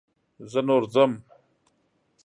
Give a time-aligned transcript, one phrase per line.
[0.51, 1.11] زه نور ځم.